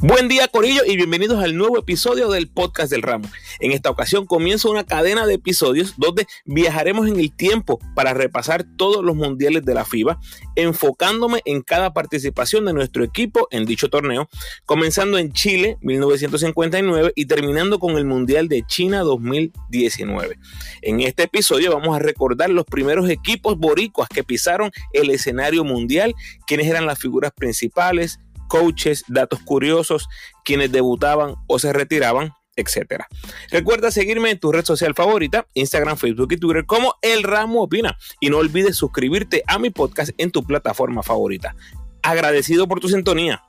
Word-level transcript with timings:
Buen 0.00 0.28
día 0.28 0.46
Corillo 0.46 0.82
y 0.86 0.94
bienvenidos 0.94 1.42
al 1.42 1.56
nuevo 1.56 1.76
episodio 1.76 2.30
del 2.30 2.46
podcast 2.46 2.88
del 2.88 3.02
ramo. 3.02 3.28
En 3.58 3.72
esta 3.72 3.90
ocasión 3.90 4.26
comienza 4.26 4.68
una 4.68 4.86
cadena 4.86 5.26
de 5.26 5.34
episodios 5.34 5.94
donde 5.96 6.24
viajaremos 6.44 7.08
en 7.08 7.18
el 7.18 7.34
tiempo 7.34 7.80
para 7.96 8.14
repasar 8.14 8.64
todos 8.76 9.04
los 9.04 9.16
mundiales 9.16 9.64
de 9.64 9.74
la 9.74 9.84
FIBA, 9.84 10.20
enfocándome 10.54 11.42
en 11.46 11.62
cada 11.62 11.92
participación 11.94 12.64
de 12.64 12.74
nuestro 12.74 13.02
equipo 13.02 13.48
en 13.50 13.64
dicho 13.64 13.90
torneo, 13.90 14.28
comenzando 14.66 15.18
en 15.18 15.32
Chile 15.32 15.78
1959 15.80 17.12
y 17.16 17.26
terminando 17.26 17.80
con 17.80 17.98
el 17.98 18.04
Mundial 18.04 18.46
de 18.46 18.62
China 18.68 19.00
2019. 19.00 20.38
En 20.82 21.00
este 21.00 21.24
episodio 21.24 21.74
vamos 21.74 21.96
a 21.96 21.98
recordar 21.98 22.50
los 22.50 22.66
primeros 22.66 23.10
equipos 23.10 23.58
boricuas 23.58 24.08
que 24.08 24.22
pisaron 24.22 24.70
el 24.92 25.10
escenario 25.10 25.64
mundial, 25.64 26.14
quienes 26.46 26.68
eran 26.68 26.86
las 26.86 27.00
figuras 27.00 27.32
principales, 27.32 28.20
coaches, 28.48 29.04
datos 29.06 29.40
curiosos, 29.40 30.08
quienes 30.44 30.72
debutaban 30.72 31.36
o 31.46 31.58
se 31.58 31.72
retiraban, 31.72 32.32
etc. 32.56 33.04
Recuerda 33.50 33.90
seguirme 33.90 34.30
en 34.30 34.40
tu 34.40 34.50
red 34.50 34.64
social 34.64 34.94
favorita, 34.94 35.46
Instagram, 35.54 35.96
Facebook 35.96 36.32
y 36.32 36.36
Twitter 36.36 36.66
como 36.66 36.94
El 37.02 37.22
Ramo 37.22 37.62
Opina. 37.62 37.96
Y 38.20 38.30
no 38.30 38.38
olvides 38.38 38.76
suscribirte 38.76 39.44
a 39.46 39.58
mi 39.58 39.70
podcast 39.70 40.10
en 40.18 40.30
tu 40.30 40.44
plataforma 40.44 41.02
favorita. 41.02 41.54
Agradecido 42.02 42.66
por 42.66 42.80
tu 42.80 42.88
sintonía. 42.88 43.44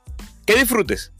Que 0.46 0.54
disfrutes. 0.54 1.12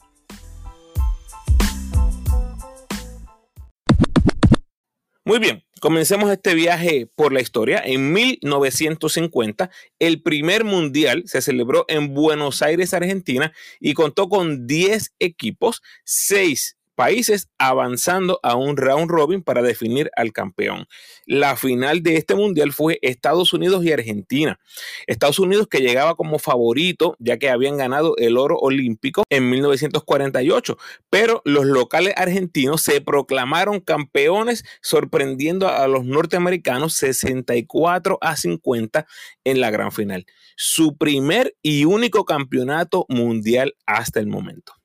Muy 5.25 5.39
bien, 5.39 5.63
comencemos 5.81 6.31
este 6.31 6.55
viaje 6.55 7.09
por 7.15 7.33
la 7.33 7.41
historia. 7.41 7.83
En 7.85 8.13
1950, 8.13 9.71
el 9.99 10.23
primer 10.23 10.65
mundial 10.65 11.25
se 11.27 11.43
celebró 11.43 11.85
en 11.89 12.15
Buenos 12.15 12.63
Aires, 12.63 12.95
Argentina, 12.95 13.53
y 13.81 13.95
contó 13.95 14.29
con 14.29 14.67
10 14.67 15.15
equipos, 15.19 15.83
6 16.05 16.77
países 17.01 17.49
avanzando 17.57 18.41
a 18.43 18.57
un 18.57 18.77
round 18.77 19.11
robin 19.11 19.43
para 19.43 19.63
definir 19.63 20.11
al 20.17 20.35
campeón. 20.35 20.87
La 21.25 21.57
final 21.57 22.03
de 22.03 22.17
este 22.17 22.35
mundial 22.35 22.75
fue 22.75 22.99
Estados 23.01 23.55
Unidos 23.55 23.83
y 23.87 23.91
Argentina. 23.91 24.61
Estados 25.07 25.39
Unidos 25.39 25.67
que 25.67 25.81
llegaba 25.81 26.15
como 26.15 26.39
favorito 26.39 27.17
ya 27.19 27.39
que 27.39 27.49
habían 27.49 27.79
ganado 27.79 28.19
el 28.19 28.37
oro 28.37 28.59
olímpico 28.59 29.23
en 29.31 29.49
1948, 29.49 30.77
pero 31.09 31.41
los 31.47 31.65
locales 31.65 32.13
argentinos 32.19 32.83
se 32.83 33.01
proclamaron 33.01 33.81
campeones 33.81 34.63
sorprendiendo 34.83 35.69
a 35.69 35.89
los 35.89 36.05
norteamericanos 36.05 36.93
64 36.93 38.19
a 38.21 38.37
50 38.37 39.07
en 39.45 39.61
la 39.63 39.71
gran 39.71 39.91
final. 39.91 40.27
Su 40.55 40.99
primer 40.99 41.57
y 41.63 41.87
único 41.87 42.27
campeonato 42.27 43.07
mundial 43.09 43.75
hasta 43.87 44.21
el 44.21 44.27
momento. 44.27 44.80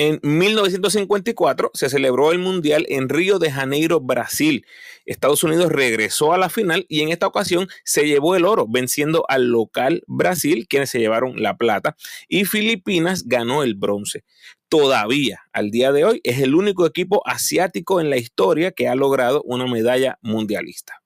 En 0.00 0.20
1954 0.22 1.72
se 1.74 1.88
celebró 1.88 2.30
el 2.30 2.38
Mundial 2.38 2.86
en 2.88 3.08
Río 3.08 3.40
de 3.40 3.50
Janeiro, 3.50 4.00
Brasil. 4.00 4.64
Estados 5.06 5.42
Unidos 5.42 5.72
regresó 5.72 6.32
a 6.32 6.38
la 6.38 6.48
final 6.48 6.86
y 6.88 7.00
en 7.00 7.08
esta 7.08 7.26
ocasión 7.26 7.66
se 7.82 8.06
llevó 8.06 8.36
el 8.36 8.44
oro, 8.44 8.66
venciendo 8.68 9.24
al 9.28 9.48
local 9.48 10.04
Brasil, 10.06 10.68
quienes 10.68 10.90
se 10.90 11.00
llevaron 11.00 11.42
la 11.42 11.56
plata, 11.56 11.96
y 12.28 12.44
Filipinas 12.44 13.26
ganó 13.26 13.64
el 13.64 13.74
bronce. 13.74 14.22
Todavía, 14.68 15.40
al 15.52 15.72
día 15.72 15.90
de 15.90 16.04
hoy, 16.04 16.20
es 16.22 16.38
el 16.38 16.54
único 16.54 16.86
equipo 16.86 17.26
asiático 17.26 18.00
en 18.00 18.08
la 18.08 18.18
historia 18.18 18.70
que 18.70 18.86
ha 18.86 18.94
logrado 18.94 19.42
una 19.46 19.66
medalla 19.66 20.20
mundialista. 20.22 21.02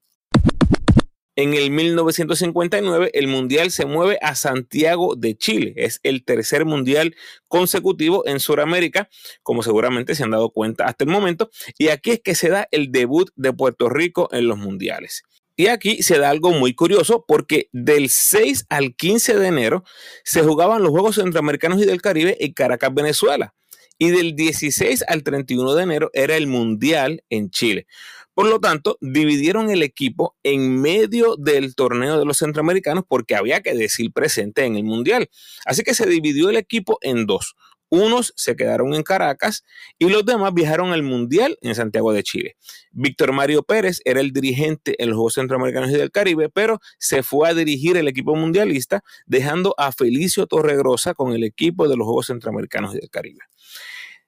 En 1.34 1.54
el 1.54 1.70
1959 1.70 3.10
el 3.14 3.26
Mundial 3.26 3.70
se 3.70 3.86
mueve 3.86 4.18
a 4.20 4.34
Santiago 4.34 5.14
de 5.16 5.34
Chile. 5.34 5.72
Es 5.76 5.98
el 6.02 6.24
tercer 6.24 6.66
Mundial 6.66 7.16
consecutivo 7.48 8.26
en 8.26 8.38
Sudamérica, 8.38 9.08
como 9.42 9.62
seguramente 9.62 10.14
se 10.14 10.24
han 10.24 10.32
dado 10.32 10.50
cuenta 10.50 10.84
hasta 10.84 11.04
el 11.04 11.10
momento. 11.10 11.50
Y 11.78 11.88
aquí 11.88 12.10
es 12.10 12.20
que 12.20 12.34
se 12.34 12.50
da 12.50 12.68
el 12.70 12.92
debut 12.92 13.30
de 13.34 13.54
Puerto 13.54 13.88
Rico 13.88 14.28
en 14.32 14.46
los 14.46 14.58
Mundiales. 14.58 15.22
Y 15.56 15.68
aquí 15.68 16.02
se 16.02 16.18
da 16.18 16.28
algo 16.28 16.50
muy 16.50 16.74
curioso 16.74 17.24
porque 17.26 17.68
del 17.72 18.10
6 18.10 18.66
al 18.68 18.94
15 18.94 19.38
de 19.38 19.46
enero 19.46 19.84
se 20.24 20.42
jugaban 20.42 20.82
los 20.82 20.90
Juegos 20.90 21.16
Centroamericanos 21.16 21.80
y 21.80 21.86
del 21.86 22.02
Caribe 22.02 22.36
en 22.40 22.52
Caracas, 22.52 22.92
Venezuela. 22.92 23.54
Y 23.98 24.10
del 24.10 24.34
16 24.34 25.04
al 25.06 25.22
31 25.22 25.74
de 25.74 25.82
enero 25.82 26.10
era 26.12 26.36
el 26.36 26.46
Mundial 26.46 27.22
en 27.30 27.50
Chile. 27.50 27.86
Por 28.34 28.46
lo 28.46 28.60
tanto, 28.60 28.96
dividieron 29.00 29.70
el 29.70 29.82
equipo 29.82 30.36
en 30.42 30.80
medio 30.80 31.36
del 31.36 31.74
torneo 31.74 32.18
de 32.18 32.24
los 32.24 32.38
centroamericanos 32.38 33.04
porque 33.06 33.36
había 33.36 33.60
que 33.60 33.74
decir 33.74 34.12
presente 34.12 34.64
en 34.64 34.76
el 34.76 34.84
Mundial. 34.84 35.28
Así 35.66 35.82
que 35.82 35.94
se 35.94 36.06
dividió 36.06 36.48
el 36.48 36.56
equipo 36.56 36.98
en 37.02 37.26
dos. 37.26 37.54
Unos 37.94 38.32
se 38.36 38.56
quedaron 38.56 38.94
en 38.94 39.02
Caracas 39.02 39.64
y 39.98 40.08
los 40.08 40.24
demás 40.24 40.54
viajaron 40.54 40.94
al 40.94 41.02
Mundial 41.02 41.58
en 41.60 41.74
Santiago 41.74 42.14
de 42.14 42.22
Chile. 42.22 42.56
Víctor 42.90 43.32
Mario 43.32 43.64
Pérez 43.64 44.00
era 44.06 44.20
el 44.20 44.32
dirigente 44.32 44.94
en 44.96 45.10
los 45.10 45.16
Juegos 45.16 45.34
Centroamericanos 45.34 45.90
y 45.90 45.96
del 45.96 46.10
Caribe, 46.10 46.48
pero 46.48 46.80
se 46.98 47.22
fue 47.22 47.50
a 47.50 47.54
dirigir 47.54 47.98
el 47.98 48.08
equipo 48.08 48.34
mundialista, 48.34 49.04
dejando 49.26 49.74
a 49.76 49.92
Felicio 49.92 50.46
Torregrosa 50.46 51.12
con 51.12 51.34
el 51.34 51.44
equipo 51.44 51.86
de 51.86 51.98
los 51.98 52.06
Juegos 52.06 52.28
Centroamericanos 52.28 52.94
y 52.94 52.98
del 52.98 53.10
Caribe. 53.10 53.40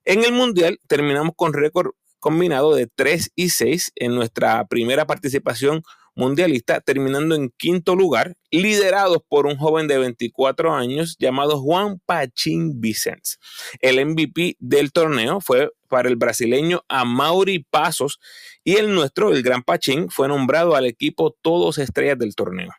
En 0.04 0.24
el 0.24 0.32
Mundial 0.32 0.78
terminamos 0.86 1.32
con 1.34 1.54
récord 1.54 1.92
combinado 2.24 2.74
de 2.74 2.86
3 2.86 3.32
y 3.36 3.50
6 3.50 3.92
en 3.96 4.14
nuestra 4.14 4.66
primera 4.66 5.06
participación 5.06 5.82
mundialista, 6.14 6.80
terminando 6.80 7.34
en 7.34 7.50
quinto 7.58 7.94
lugar, 7.94 8.34
liderados 8.50 9.18
por 9.28 9.44
un 9.44 9.58
joven 9.58 9.88
de 9.88 9.98
24 9.98 10.72
años 10.74 11.16
llamado 11.18 11.60
Juan 11.60 12.00
Pachín 12.06 12.80
Vicens. 12.80 13.38
El 13.80 14.02
MVP 14.06 14.56
del 14.58 14.90
torneo 14.90 15.42
fue 15.42 15.68
para 15.88 16.08
el 16.08 16.16
brasileño 16.16 16.82
Amaury 16.88 17.66
Pasos 17.70 18.18
y 18.64 18.76
el 18.76 18.94
nuestro, 18.94 19.30
el 19.30 19.42
Gran 19.42 19.62
Pachín, 19.62 20.08
fue 20.08 20.26
nombrado 20.26 20.76
al 20.76 20.86
equipo 20.86 21.36
todos 21.42 21.76
estrellas 21.76 22.18
del 22.18 22.34
torneo. 22.34 22.70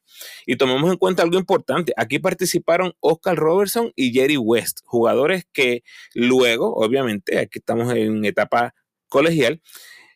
Y 0.47 0.55
tomemos 0.55 0.91
en 0.91 0.97
cuenta 0.97 1.21
algo 1.21 1.37
importante, 1.37 1.93
aquí 1.97 2.17
participaron 2.17 2.93
Oscar 2.99 3.35
Robertson 3.35 3.91
y 3.95 4.11
Jerry 4.11 4.37
West, 4.37 4.79
jugadores 4.85 5.45
que 5.53 5.83
luego, 6.15 6.73
obviamente, 6.73 7.37
aquí 7.37 7.59
estamos 7.59 7.93
en 7.93 8.25
etapa 8.25 8.73
colegial, 9.15 9.61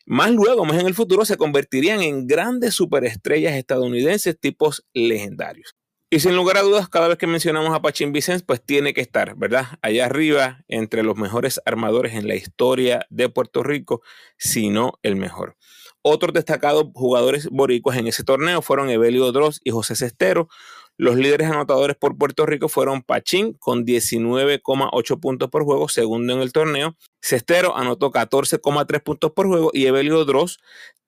más 0.04 0.30
luego, 0.30 0.64
más 0.64 0.78
en 0.78 0.86
el 0.86 0.94
futuro, 0.94 1.24
se 1.24 1.38
convertirían 1.38 2.02
en 2.02 2.26
grandes 2.26 2.74
superestrellas 2.74 3.54
estadounidenses 3.54 4.38
tipos 4.38 4.84
legendarios. 4.92 5.74
Y 6.10 6.20
sin 6.20 6.34
lugar 6.34 6.56
a 6.56 6.62
dudas, 6.62 6.88
cada 6.88 7.06
vez 7.06 7.16
que 7.16 7.26
mencionamos 7.26 7.72
a 7.72 7.80
Pachín 7.80 8.12
Vicens, 8.12 8.42
pues 8.42 8.60
tiene 8.60 8.92
que 8.92 9.00
estar, 9.00 9.36
¿verdad? 9.36 9.78
Allá 9.80 10.06
arriba, 10.06 10.64
entre 10.66 11.04
los 11.04 11.16
mejores 11.16 11.60
armadores 11.64 12.14
en 12.14 12.26
la 12.26 12.34
historia 12.34 13.06
de 13.08 13.28
Puerto 13.28 13.62
Rico, 13.62 14.02
si 14.36 14.68
no 14.68 14.94
el 15.02 15.14
mejor. 15.16 15.56
Otros 16.02 16.34
destacados 16.34 16.86
jugadores 16.94 17.48
boricuas 17.48 17.96
en 17.96 18.08
ese 18.08 18.24
torneo 18.24 18.60
fueron 18.60 18.90
Evelio 18.90 19.30
Dross 19.32 19.60
y 19.62 19.70
José 19.70 19.94
Cestero, 19.94 20.48
los 20.96 21.16
líderes 21.16 21.50
anotadores 21.50 21.96
por 21.96 22.18
Puerto 22.18 22.44
Rico 22.44 22.68
fueron 22.68 23.02
Pachín 23.02 23.54
con 23.54 23.86
19,8 23.86 25.20
puntos 25.20 25.48
por 25.48 25.64
juego, 25.64 25.88
segundo 25.88 26.34
en 26.34 26.40
el 26.40 26.52
torneo. 26.52 26.96
Cestero 27.22 27.76
anotó 27.76 28.10
14,3 28.10 29.02
puntos 29.02 29.32
por 29.32 29.46
juego 29.46 29.70
y 29.72 29.86
Evelio 29.86 30.24
Dross 30.24 30.58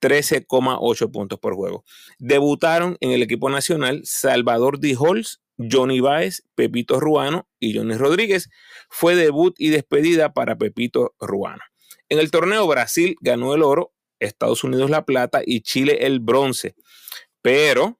13,8 0.00 1.10
puntos 1.10 1.38
por 1.38 1.54
juego. 1.54 1.84
Debutaron 2.18 2.96
en 3.00 3.10
el 3.12 3.22
equipo 3.22 3.50
nacional 3.50 4.00
Salvador 4.04 4.80
Dijols, 4.80 5.42
Johnny 5.58 6.00
Baez, 6.00 6.42
Pepito 6.54 6.98
Ruano 6.98 7.48
y 7.60 7.76
Johnny 7.76 7.96
Rodríguez. 7.96 8.50
Fue 8.88 9.14
debut 9.14 9.54
y 9.58 9.68
despedida 9.68 10.32
para 10.32 10.56
Pepito 10.56 11.14
Ruano. 11.20 11.62
En 12.08 12.18
el 12.18 12.30
torneo 12.30 12.66
Brasil 12.66 13.16
ganó 13.20 13.54
el 13.54 13.62
oro, 13.62 13.92
Estados 14.20 14.64
Unidos 14.64 14.90
la 14.90 15.04
plata 15.04 15.42
y 15.44 15.62
Chile 15.62 16.06
el 16.06 16.20
bronce. 16.20 16.74
Pero 17.40 17.98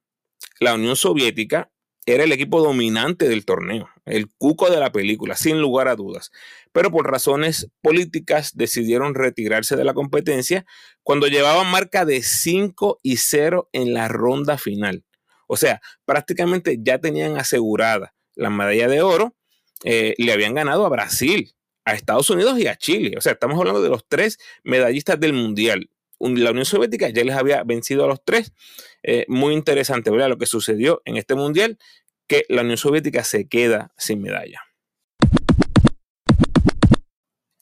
la 0.61 0.75
Unión 0.75 0.97
Soviética 0.97 1.72
era 2.07 2.25
el 2.25 2.33
equipo 2.33 2.61
dominante 2.61 3.29
del 3.29 3.45
torneo, 3.45 3.89
el 4.07 4.29
cuco 4.29 4.71
de 4.71 4.81
la 4.81 4.91
película, 4.91 5.37
sin 5.37 5.61
lugar 5.61 5.89
a 5.89 5.95
dudas. 5.95 6.33
Pero 6.73 6.91
por 6.91 7.11
razones 7.11 7.69
políticas 7.81 8.57
decidieron 8.57 9.15
retirarse 9.15 9.77
de 9.77 9.85
la 9.85 9.95
competencia 9.95 10.67
cuando 11.03 11.29
llevaban 11.29 11.71
marca 11.71 12.05
de 12.05 12.23
5 12.23 13.01
y 13.03 13.19
0 13.19 13.69
en 13.73 13.95
la 13.95 14.09
ronda 14.09 14.59
final. 14.59 15.05
O 15.47 15.57
sea, 15.57 15.81
prácticamente 16.05 16.79
ya 16.81 16.99
tenían 16.99 17.37
asegurada 17.37 18.15
la 18.35 18.51
medalla 18.51 18.89
de 18.89 19.03
oro, 19.03 19.37
eh, 19.85 20.15
le 20.19 20.33
habían 20.33 20.55
ganado 20.55 20.87
a 20.87 20.89
Brasil, 20.89 21.55
a 21.85 21.95
Estados 21.95 22.31
Unidos 22.31 22.59
y 22.59 22.67
a 22.67 22.77
Chile. 22.77 23.17
O 23.17 23.21
sea, 23.21 23.33
estamos 23.33 23.59
hablando 23.59 23.83
de 23.83 23.91
los 23.91 24.07
tres 24.09 24.39
medallistas 24.65 25.21
del 25.21 25.35
Mundial 25.35 25.91
la 26.23 26.51
Unión 26.51 26.65
Soviética 26.65 27.09
ya 27.09 27.25
les 27.25 27.37
había 27.37 27.65
vencido 27.65 28.05
a 28.05 28.09
los 28.09 28.25
tres. 28.25 28.53
Eh, 29.03 29.25
muy 29.29 29.55
interesante, 29.55 30.11
¿verdad? 30.11 30.29
Lo 30.29 30.39
que 30.39 30.47
sucedió 30.47 31.03
en 31.05 31.17
este 31.17 31.35
mundial, 31.35 31.79
que 32.29 32.45
la 32.49 32.63
Unión 32.63 32.77
Soviética 32.77 33.25
se 33.25 33.49
queda 33.49 33.93
sin 33.99 34.23
medalla. 34.23 34.63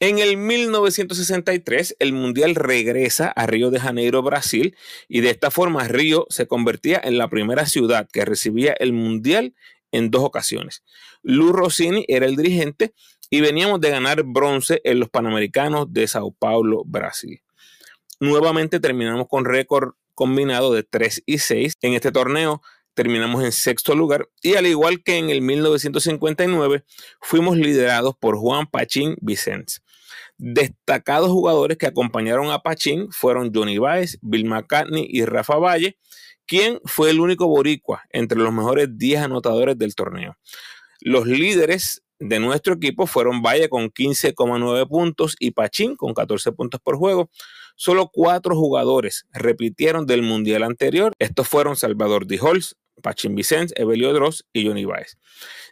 En 0.03 0.19
el 0.19 0.39
1963, 0.39 1.97
el 1.99 2.15
Mundial 2.15 2.55
regresa 2.55 3.29
a 3.29 3.47
Río 3.47 3.71
de 3.71 3.81
Janeiro, 3.81 4.23
Brasil, 4.23 4.75
y 5.09 5.21
de 5.21 5.29
esta 5.29 5.51
forma 5.51 5.87
Río 5.89 6.27
se 6.31 6.47
convertía 6.47 6.99
en 7.05 7.19
la 7.19 7.29
primera 7.29 7.67
ciudad 7.67 8.09
que 8.11 8.25
recibía 8.25 8.73
el 8.79 8.95
Mundial 8.95 9.55
en 9.93 10.11
dos 10.11 10.23
ocasiones. 10.23 10.85
Lou 11.23 11.53
Rossini 11.53 12.07
era 12.09 12.25
el 12.25 12.37
dirigente 12.37 12.95
y 13.29 13.43
veníamos 13.43 13.79
de 13.81 13.91
ganar 13.91 14.23
bronce 14.23 14.81
en 14.85 15.01
los 15.01 15.11
Panamericanos 15.11 15.93
de 15.93 16.09
Sao 16.09 16.33
Paulo, 16.33 16.83
Brasil. 16.87 17.43
Nuevamente 18.21 18.81
terminamos 18.81 19.27
con 19.29 19.45
récord 19.45 19.95
combinado 20.15 20.73
de 20.73 20.83
3 20.83 21.23
y 21.27 21.39
6 21.39 21.79
en 21.81 21.95
este 21.95 22.13
torneo 22.13 22.63
terminamos 22.95 23.43
en 23.45 23.53
sexto 23.53 23.95
lugar 23.95 24.29
y 24.43 24.55
al 24.55 24.67
igual 24.67 25.03
que 25.03 25.17
en 25.17 25.31
el 25.31 25.41
1959 25.41 26.85
fuimos 27.21 27.57
liderados 27.57 28.15
por 28.19 28.37
Juan 28.37 28.67
Pachín 28.67 29.17
Vicens. 29.21 29.83
Destacados 30.37 31.31
jugadores 31.31 31.79
que 31.79 31.87
acompañaron 31.87 32.51
a 32.51 32.59
Pachín 32.59 33.11
fueron 33.11 33.53
Johnny 33.55 33.79
Baez, 33.79 34.19
Bill 34.23 34.45
McCartney 34.45 35.07
y 35.09 35.25
Rafa 35.25 35.57
Valle, 35.57 35.99
quien 36.47 36.81
fue 36.85 37.11
el 37.11 37.21
único 37.21 37.47
boricua 37.47 38.03
entre 38.11 38.39
los 38.39 38.53
mejores 38.53 38.89
10 38.99 39.23
anotadores 39.23 39.79
del 39.79 39.95
torneo. 39.95 40.37
Los 41.01 41.27
líderes 41.27 42.03
de 42.21 42.39
nuestro 42.39 42.75
equipo 42.75 43.07
fueron 43.07 43.43
Valle 43.43 43.69
con 43.69 43.91
15,9 43.91 44.87
puntos 44.89 45.37
y 45.41 45.51
Pachín 45.53 45.97
con 45.97 46.15
14 46.15 46.53
puntos 46.53 46.81
por 46.81 46.97
juego. 46.97 47.31
Solo 47.77 48.11
cuatro 48.13 48.55
jugadores 48.55 49.27
repitieron 49.33 50.07
del 50.07 50.23
mundial 50.23 50.63
anterior. 50.63 51.13
Estos 51.19 51.49
fueron 51.49 51.77
Salvador 51.77 52.27
Dijols, 52.27 52.77
Pachín 53.03 53.35
Vicens, 53.35 53.73
Evelio 53.75 54.13
Dross 54.13 54.45
y 54.53 54.67
Johnny 54.67 54.85
Baez. 54.85 55.17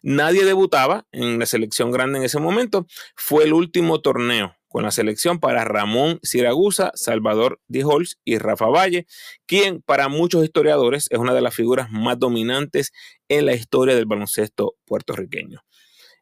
Nadie 0.02 0.46
debutaba 0.46 1.06
en 1.12 1.38
la 1.38 1.44
selección 1.44 1.90
grande 1.90 2.18
en 2.18 2.24
ese 2.24 2.40
momento. 2.40 2.86
Fue 3.14 3.44
el 3.44 3.52
último 3.52 4.00
torneo 4.00 4.56
con 4.68 4.84
la 4.84 4.90
selección 4.90 5.40
para 5.40 5.64
Ramón 5.64 6.18
Siragusa, 6.22 6.92
Salvador 6.94 7.60
Dijols 7.68 8.18
y 8.24 8.38
Rafa 8.38 8.66
Valle, 8.66 9.06
quien 9.46 9.82
para 9.82 10.08
muchos 10.08 10.44
historiadores 10.44 11.08
es 11.10 11.18
una 11.18 11.34
de 11.34 11.40
las 11.40 11.54
figuras 11.54 11.90
más 11.90 12.18
dominantes 12.18 12.92
en 13.28 13.46
la 13.46 13.54
historia 13.54 13.94
del 13.94 14.06
baloncesto 14.06 14.76
puertorriqueño. 14.86 15.62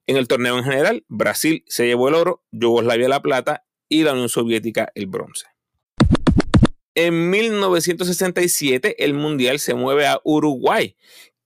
En 0.08 0.16
el 0.16 0.28
torneo 0.28 0.56
en 0.56 0.62
general, 0.62 1.04
Brasil 1.08 1.64
se 1.66 1.86
llevó 1.86 2.08
el 2.08 2.14
oro, 2.14 2.44
Yugoslavia 2.52 3.08
la 3.08 3.22
plata 3.22 3.64
y 3.88 4.04
la 4.04 4.12
Unión 4.12 4.28
Soviética 4.28 4.92
el 4.94 5.06
bronce. 5.06 5.46
En 6.94 7.28
1967 7.28 9.04
el 9.04 9.14
Mundial 9.14 9.58
se 9.58 9.74
mueve 9.74 10.06
a 10.06 10.20
Uruguay, 10.22 10.96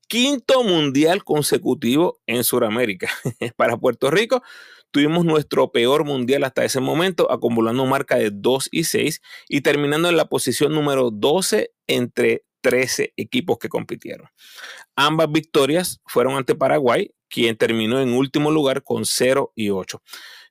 quinto 0.09 0.63
Mundial 0.63 1.25
consecutivo 1.25 2.21
en 2.27 2.45
Sudamérica. 2.45 3.09
Para 3.57 3.79
Puerto 3.79 4.11
Rico 4.11 4.43
tuvimos 4.91 5.25
nuestro 5.25 5.73
peor 5.73 6.05
Mundial 6.05 6.45
hasta 6.45 6.63
ese 6.63 6.81
momento, 6.81 7.33
acumulando 7.33 7.87
marca 7.87 8.17
de 8.17 8.31
2 8.31 8.69
y 8.73 8.85
6 8.85 9.23
y 9.49 9.63
terminando 9.63 10.11
en 10.11 10.19
la 10.19 10.29
posición 10.29 10.75
número 10.75 11.11
12 11.11 11.73
entre 11.87 12.45
13 12.61 13.13
equipos 13.17 13.59
que 13.59 13.69
compitieron. 13.69 14.29
Ambas 14.97 15.31
victorias 15.31 16.01
fueron 16.07 16.37
ante 16.37 16.55
Paraguay, 16.55 17.11
quien 17.29 17.57
terminó 17.57 18.01
en 18.01 18.13
último 18.13 18.51
lugar 18.51 18.83
con 18.83 19.05
0 19.05 19.53
y 19.55 19.71
8. 19.71 20.03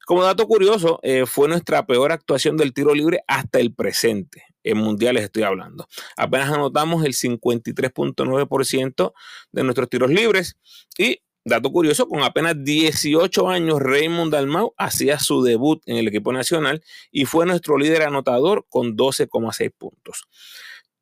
Como 0.10 0.24
dato 0.24 0.48
curioso, 0.48 1.00
eh, 1.04 1.28
fue 1.28 1.48
nuestra 1.48 1.86
peor 1.86 2.12
actuación 2.12 2.58
del 2.58 2.74
tiro 2.74 2.96
libre 2.96 3.22
hasta 3.28 3.60
el 3.60 3.76
presente. 3.76 4.44
En 4.64 4.80
mundiales 4.80 5.24
estoy 5.24 5.44
hablando. 5.44 5.88
Apenas 6.18 6.52
anotamos 6.52 7.06
el 7.06 7.14
53.9% 7.14 9.14
de 9.52 9.64
nuestros 9.64 9.88
tiros 9.88 10.10
libres. 10.10 10.58
Y, 10.98 11.22
dato 11.46 11.72
curioso, 11.72 12.08
con 12.08 12.24
apenas 12.24 12.56
18 12.58 13.50
años, 13.50 13.80
Raymond 13.80 14.34
Dalmau 14.34 14.74
hacía 14.78 15.20
su 15.20 15.44
debut 15.44 15.84
en 15.86 15.98
el 15.98 16.08
equipo 16.08 16.34
nacional 16.34 16.84
y 17.12 17.26
fue 17.26 17.46
nuestro 17.46 17.78
líder 17.78 18.02
anotador 18.02 18.66
con 18.68 18.98
12,6 18.98 19.72
puntos. 19.78 20.28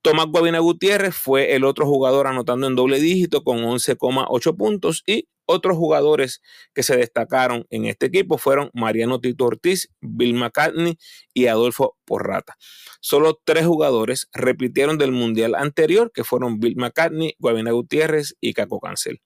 Tomás 0.07 0.27
Guavina 0.27 0.59
Gutiérrez 0.59 1.13
fue 1.13 1.53
el 1.53 1.65
otro 1.65 1.85
jugador 1.85 2.27
anotando 2.27 2.65
en 2.65 2.75
doble 2.75 3.01
dígito 3.01 3.43
con 3.43 3.57
11,8 3.57 4.55
puntos 4.55 5.03
y 5.05 5.27
otros 5.45 5.75
jugadores 5.75 6.41
que 6.73 6.81
se 6.81 6.95
destacaron 6.95 7.67
en 7.71 7.83
este 7.83 8.05
equipo 8.05 8.37
fueron 8.37 8.69
Mariano 8.73 9.19
Tito 9.19 9.43
Ortiz, 9.43 9.89
Bill 9.99 10.33
McCartney 10.33 10.97
y 11.33 11.47
Adolfo 11.47 11.97
Porrata. 12.05 12.55
Solo 13.01 13.37
tres 13.43 13.65
jugadores 13.65 14.29
repitieron 14.31 14.97
del 14.97 15.11
mundial 15.11 15.55
anterior, 15.55 16.09
que 16.13 16.23
fueron 16.23 16.61
Bill 16.61 16.77
McCartney, 16.77 17.35
Guavina 17.37 17.71
Gutiérrez 17.71 18.37
y 18.39 18.53
Caco 18.53 18.79
Cancel. 18.79 19.19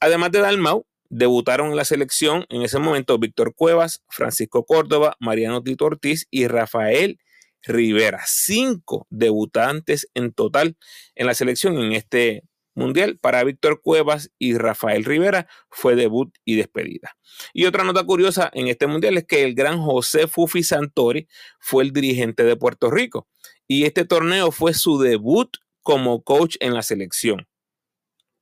Además 0.00 0.32
de 0.32 0.38
Dalmau, 0.38 0.86
debutaron 1.10 1.72
en 1.72 1.76
la 1.76 1.84
selección 1.84 2.46
en 2.48 2.62
ese 2.62 2.78
momento 2.78 3.18
Víctor 3.18 3.54
Cuevas, 3.54 4.02
Francisco 4.08 4.64
Córdoba, 4.64 5.14
Mariano 5.20 5.62
Tito 5.62 5.84
Ortiz 5.84 6.26
y 6.30 6.46
Rafael 6.46 7.18
Rivera. 7.66 8.22
Cinco 8.26 9.06
debutantes 9.10 10.08
en 10.14 10.32
total 10.32 10.76
en 11.14 11.26
la 11.26 11.34
selección 11.34 11.78
en 11.78 11.92
este 11.92 12.44
mundial 12.76 13.18
para 13.18 13.42
Víctor 13.42 13.80
Cuevas 13.82 14.30
y 14.38 14.56
Rafael 14.56 15.04
Rivera 15.04 15.48
fue 15.70 15.96
debut 15.96 16.32
y 16.44 16.56
despedida. 16.56 17.16
Y 17.52 17.64
otra 17.64 17.82
nota 17.82 18.04
curiosa 18.04 18.50
en 18.52 18.68
este 18.68 18.86
mundial 18.86 19.16
es 19.16 19.24
que 19.24 19.42
el 19.42 19.54
gran 19.54 19.80
José 19.80 20.28
Fufi 20.28 20.62
Santori 20.62 21.26
fue 21.58 21.84
el 21.84 21.92
dirigente 21.92 22.44
de 22.44 22.56
Puerto 22.56 22.90
Rico 22.90 23.26
y 23.66 23.84
este 23.84 24.04
torneo 24.04 24.52
fue 24.52 24.74
su 24.74 24.98
debut 24.98 25.56
como 25.82 26.22
coach 26.22 26.56
en 26.60 26.74
la 26.74 26.82
selección. 26.82 27.48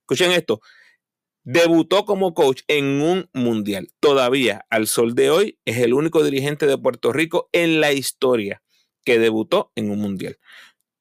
Escuchen 0.01 0.33
esto, 0.33 0.61
debutó 1.45 2.05
como 2.05 2.35
coach 2.35 2.63
en 2.69 3.01
un 3.01 3.31
mundial. 3.33 3.89
Todavía 4.01 4.67
al 4.69 4.87
sol 4.87 5.15
de 5.15 5.31
hoy 5.31 5.59
es 5.65 5.79
el 5.79 5.95
único 5.95 6.23
dirigente 6.23 6.67
de 6.67 6.77
Puerto 6.77 7.13
Rico 7.13 7.49
en 7.53 7.81
la 7.81 7.93
historia 7.93 8.64
que 9.05 9.19
debutó 9.19 9.71
en 9.75 9.91
un 9.91 10.01
mundial. 10.01 10.39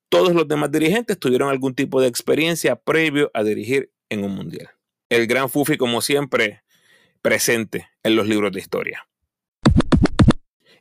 Todos 0.09 0.33
los 0.33 0.47
demás 0.47 0.71
dirigentes 0.71 1.17
tuvieron 1.17 1.49
algún 1.49 1.73
tipo 1.73 2.01
de 2.01 2.07
experiencia 2.07 2.75
previo 2.75 3.31
a 3.33 3.43
dirigir 3.43 3.91
en 4.09 4.23
un 4.23 4.35
mundial. 4.35 4.69
El 5.09 5.27
gran 5.27 5.49
Fufi, 5.49 5.77
como 5.77 6.01
siempre, 6.01 6.63
presente 7.21 7.89
en 8.03 8.15
los 8.15 8.27
libros 8.27 8.51
de 8.51 8.59
historia. 8.59 9.07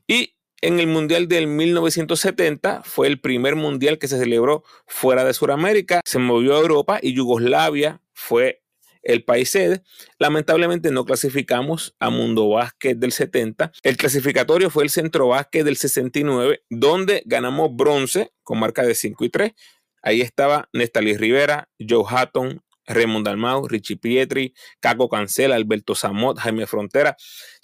Y 0.06 0.34
en 0.60 0.78
el 0.78 0.86
Mundial 0.86 1.28
del 1.28 1.48
1970 1.48 2.82
fue 2.84 3.08
el 3.08 3.20
primer 3.20 3.56
mundial 3.56 3.98
que 3.98 4.08
se 4.08 4.19
celebró 4.19 4.62
fuera 4.86 5.24
de 5.24 5.34
Sudamérica. 5.34 6.00
Se 6.04 6.19
movió 6.19 6.54
a 6.56 6.60
Europa 6.60 6.98
y 7.02 7.14
Yugoslavia 7.14 8.00
fue 8.12 8.62
el 9.02 9.25
país 9.25 9.50
sede. 9.50 9.82
Lamentablemente 10.19 10.90
no 10.90 11.04
clasificamos 11.04 11.94
a 11.99 12.10
Mundo 12.10 12.49
Básquet 12.49 12.99
del 12.99 13.12
70. 13.12 13.72
El 13.82 13.96
clasificatorio 13.96 14.70
fue 14.70 14.84
el 14.84 14.90
Centro 14.90 15.28
Básquet 15.28 15.64
del 15.64 15.76
69, 15.76 16.62
donde 16.70 17.22
ganamos 17.26 17.75
bronce 17.75 18.32
con 18.43 18.58
marca 18.58 18.82
de 18.82 18.94
5 18.94 19.25
y 19.25 19.28
3. 19.31 19.52
Ahí 20.02 20.20
estaba 20.20 20.69
Nestalí 20.72 21.16
Rivera, 21.16 21.69
Joe 21.78 22.04
Hatton, 22.08 22.60
Raymond 22.87 23.26
Dalmau, 23.26 23.69
Richie 23.69 23.96
Pietri, 23.96 24.55
Caco 24.81 25.08
Cancela, 25.08 25.55
Alberto 25.55 25.94
Zamot, 25.94 26.38
Jaime 26.38 26.67
Frontera. 26.67 27.17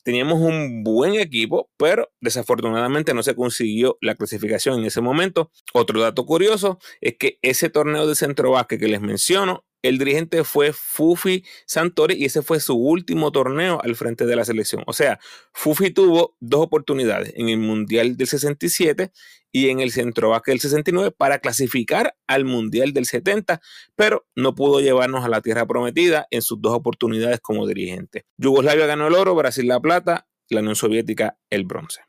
Teníamos 0.04 0.40
un 0.40 0.84
buen 0.84 1.16
equipo, 1.16 1.70
pero 1.76 2.10
desafortunadamente 2.20 3.14
no 3.14 3.22
se 3.22 3.34
consiguió 3.34 3.98
la 4.00 4.14
clasificación 4.14 4.78
en 4.78 4.86
ese 4.86 5.00
momento. 5.00 5.50
Otro 5.74 6.00
dato 6.00 6.24
curioso 6.24 6.78
es 7.00 7.16
que 7.18 7.38
ese 7.42 7.68
torneo 7.68 8.06
de 8.06 8.14
centro 8.14 8.52
básquet 8.52 8.80
que 8.80 8.88
les 8.88 9.00
menciono 9.00 9.64
el 9.82 9.98
dirigente 9.98 10.44
fue 10.44 10.72
Fufi 10.72 11.44
Santori 11.66 12.14
y 12.14 12.24
ese 12.24 12.42
fue 12.42 12.60
su 12.60 12.74
último 12.74 13.32
torneo 13.32 13.80
al 13.82 13.94
frente 13.96 14.26
de 14.26 14.36
la 14.36 14.44
selección. 14.44 14.82
O 14.86 14.92
sea, 14.92 15.20
Fufi 15.52 15.90
tuvo 15.90 16.36
dos 16.40 16.62
oportunidades 16.62 17.32
en 17.36 17.48
el 17.48 17.58
Mundial 17.58 18.16
del 18.16 18.26
67 18.26 19.12
y 19.52 19.70
en 19.70 19.80
el 19.80 19.92
Centro 19.92 20.38
del 20.46 20.60
69 20.60 21.12
para 21.16 21.38
clasificar 21.38 22.14
al 22.26 22.44
Mundial 22.44 22.92
del 22.92 23.06
70, 23.06 23.60
pero 23.96 24.26
no 24.34 24.54
pudo 24.54 24.80
llevarnos 24.80 25.24
a 25.24 25.28
la 25.28 25.40
tierra 25.40 25.66
prometida 25.66 26.26
en 26.30 26.42
sus 26.42 26.60
dos 26.60 26.74
oportunidades 26.74 27.40
como 27.40 27.66
dirigente. 27.66 28.26
Yugoslavia 28.36 28.86
ganó 28.86 29.06
el 29.06 29.14
oro, 29.14 29.34
Brasil 29.34 29.66
la 29.66 29.80
plata, 29.80 30.28
la 30.48 30.60
Unión 30.60 30.76
Soviética 30.76 31.38
el 31.50 31.64
bronce. 31.64 32.00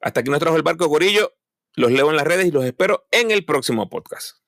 Hasta 0.00 0.20
aquí 0.20 0.30
nos 0.30 0.40
trajo 0.40 0.56
el 0.56 0.62
barco 0.62 0.88
Corillo. 0.88 1.34
Los 1.74 1.90
leo 1.90 2.10
en 2.10 2.16
las 2.16 2.26
redes 2.26 2.46
y 2.46 2.50
los 2.50 2.64
espero 2.64 3.06
en 3.10 3.30
el 3.30 3.46
próximo 3.46 3.88
podcast. 3.88 4.41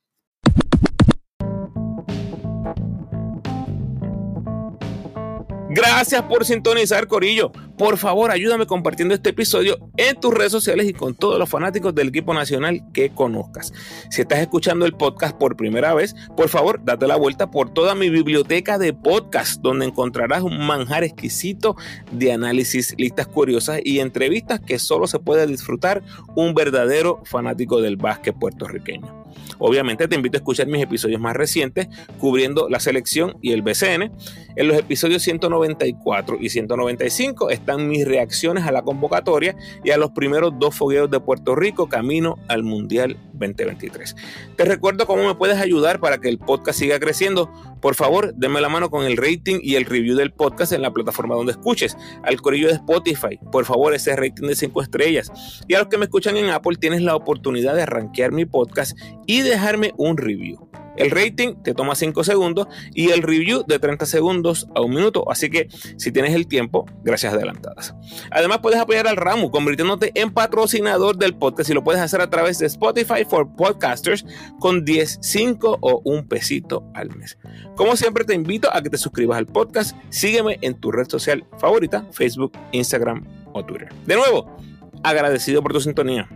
Gracias 5.74 6.22
por 6.22 6.44
sintonizar, 6.44 7.08
Corillo. 7.08 7.50
Por 7.76 7.98
favor, 7.98 8.30
ayúdame 8.30 8.64
compartiendo 8.64 9.12
este 9.12 9.30
episodio 9.30 9.76
en 9.96 10.20
tus 10.20 10.32
redes 10.32 10.52
sociales 10.52 10.88
y 10.88 10.92
con 10.92 11.16
todos 11.16 11.36
los 11.36 11.48
fanáticos 11.48 11.92
del 11.92 12.08
equipo 12.08 12.32
nacional 12.32 12.84
que 12.92 13.10
conozcas. 13.10 13.72
Si 14.08 14.20
estás 14.20 14.38
escuchando 14.38 14.86
el 14.86 14.92
podcast 14.92 15.36
por 15.36 15.56
primera 15.56 15.92
vez, 15.92 16.14
por 16.36 16.48
favor, 16.48 16.80
date 16.84 17.08
la 17.08 17.16
vuelta 17.16 17.50
por 17.50 17.74
toda 17.74 17.96
mi 17.96 18.08
biblioteca 18.08 18.78
de 18.78 18.92
podcast, 18.92 19.62
donde 19.62 19.86
encontrarás 19.86 20.44
un 20.44 20.64
manjar 20.64 21.02
exquisito 21.02 21.74
de 22.12 22.32
análisis, 22.32 22.94
listas 22.96 23.26
curiosas 23.26 23.80
y 23.82 23.98
entrevistas 23.98 24.60
que 24.60 24.78
solo 24.78 25.08
se 25.08 25.18
puede 25.18 25.44
disfrutar 25.48 26.04
un 26.36 26.54
verdadero 26.54 27.20
fanático 27.24 27.80
del 27.80 27.96
básquet 27.96 28.38
puertorriqueño. 28.38 29.23
Obviamente 29.58 30.08
te 30.08 30.16
invito 30.16 30.36
a 30.36 30.40
escuchar 30.40 30.66
mis 30.66 30.82
episodios 30.82 31.20
más 31.20 31.34
recientes 31.34 31.88
cubriendo 32.18 32.68
la 32.68 32.80
selección 32.80 33.36
y 33.40 33.52
el 33.52 33.62
BCN. 33.62 34.12
En 34.56 34.68
los 34.68 34.78
episodios 34.78 35.22
194 35.22 36.38
y 36.40 36.48
195 36.48 37.50
están 37.50 37.88
mis 37.88 38.06
reacciones 38.06 38.64
a 38.64 38.72
la 38.72 38.82
convocatoria 38.82 39.56
y 39.82 39.90
a 39.90 39.96
los 39.96 40.10
primeros 40.10 40.52
dos 40.58 40.74
fogueos 40.74 41.10
de 41.10 41.20
Puerto 41.20 41.54
Rico 41.54 41.88
camino 41.88 42.36
al 42.48 42.62
Mundial 42.62 43.16
2023. 43.34 44.16
Te 44.56 44.64
recuerdo 44.64 45.06
cómo 45.06 45.26
me 45.26 45.34
puedes 45.34 45.58
ayudar 45.58 46.00
para 46.00 46.18
que 46.18 46.28
el 46.28 46.38
podcast 46.38 46.78
siga 46.78 46.98
creciendo. 46.98 47.52
Por 47.80 47.94
favor, 47.94 48.34
denme 48.34 48.60
la 48.60 48.68
mano 48.68 48.90
con 48.90 49.04
el 49.04 49.16
rating 49.16 49.58
y 49.62 49.74
el 49.74 49.84
review 49.84 50.16
del 50.16 50.32
podcast 50.32 50.72
en 50.72 50.82
la 50.82 50.92
plataforma 50.92 51.34
donde 51.34 51.52
escuches. 51.52 51.96
Al 52.22 52.40
corillo 52.40 52.68
de 52.68 52.74
Spotify, 52.74 53.38
por 53.52 53.64
favor, 53.64 53.94
ese 53.94 54.16
rating 54.16 54.46
de 54.46 54.54
5 54.56 54.82
estrellas. 54.82 55.30
Y 55.68 55.74
a 55.74 55.80
los 55.80 55.88
que 55.88 55.98
me 55.98 56.04
escuchan 56.04 56.36
en 56.36 56.50
Apple, 56.50 56.76
tienes 56.80 57.02
la 57.02 57.16
oportunidad 57.16 57.74
de 57.74 57.82
arranquear 57.82 58.32
mi 58.32 58.44
podcast 58.46 58.98
y 59.26 59.42
dejarme 59.42 59.92
un 59.96 60.16
review. 60.16 60.73
El 60.96 61.10
rating 61.10 61.56
te 61.62 61.74
toma 61.74 61.94
5 61.94 62.24
segundos 62.24 62.68
y 62.92 63.10
el 63.10 63.22
review 63.22 63.64
de 63.66 63.78
30 63.78 64.06
segundos 64.06 64.68
a 64.74 64.80
un 64.80 64.94
minuto. 64.94 65.30
Así 65.30 65.50
que 65.50 65.68
si 65.96 66.12
tienes 66.12 66.34
el 66.34 66.46
tiempo, 66.46 66.86
gracias 67.02 67.34
adelantadas. 67.34 67.94
Además, 68.30 68.58
puedes 68.62 68.78
apoyar 68.78 69.06
al 69.06 69.16
ramo 69.16 69.50
convirtiéndote 69.50 70.12
en 70.14 70.32
patrocinador 70.32 71.16
del 71.16 71.34
podcast 71.34 71.70
y 71.70 71.74
lo 71.74 71.84
puedes 71.84 72.00
hacer 72.00 72.20
a 72.20 72.30
través 72.30 72.58
de 72.58 72.66
Spotify 72.66 73.24
for 73.28 73.54
Podcasters 73.54 74.24
con 74.60 74.84
10, 74.84 75.18
5 75.20 75.78
o 75.80 76.02
un 76.04 76.26
pesito 76.28 76.84
al 76.94 77.14
mes. 77.16 77.38
Como 77.76 77.96
siempre, 77.96 78.24
te 78.24 78.34
invito 78.34 78.68
a 78.72 78.82
que 78.82 78.90
te 78.90 78.98
suscribas 78.98 79.38
al 79.38 79.46
podcast. 79.46 79.96
Sígueme 80.10 80.58
en 80.60 80.74
tu 80.74 80.92
red 80.92 81.08
social 81.08 81.46
favorita, 81.58 82.06
Facebook, 82.12 82.52
Instagram 82.72 83.24
o 83.52 83.64
Twitter. 83.64 83.88
De 84.06 84.16
nuevo, 84.16 84.56
agradecido 85.02 85.62
por 85.62 85.72
tu 85.72 85.80
sintonía. 85.80 86.28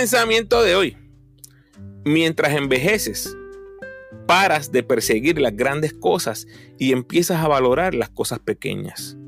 Pensamiento 0.00 0.62
de 0.62 0.74
hoy. 0.74 0.96
Mientras 2.06 2.54
envejeces, 2.54 3.36
paras 4.26 4.72
de 4.72 4.82
perseguir 4.82 5.38
las 5.38 5.54
grandes 5.54 5.92
cosas 5.92 6.46
y 6.78 6.92
empiezas 6.92 7.44
a 7.44 7.48
valorar 7.48 7.94
las 7.94 8.08
cosas 8.08 8.38
pequeñas. 8.38 9.18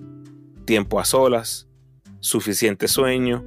Tiempo 0.64 0.98
a 0.98 1.04
solas, 1.04 1.68
suficiente 2.20 2.88
sueño, 2.88 3.44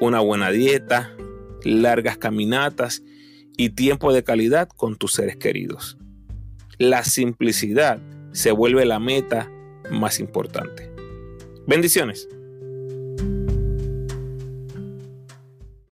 una 0.00 0.20
buena 0.20 0.50
dieta, 0.50 1.14
largas 1.62 2.16
caminatas 2.16 3.02
y 3.58 3.68
tiempo 3.70 4.14
de 4.14 4.24
calidad 4.24 4.66
con 4.66 4.96
tus 4.96 5.12
seres 5.12 5.36
queridos. 5.36 5.98
La 6.78 7.04
simplicidad 7.04 8.00
se 8.32 8.50
vuelve 8.50 8.86
la 8.86 8.98
meta 8.98 9.52
más 9.90 10.20
importante. 10.20 10.90
Bendiciones. 11.66 12.26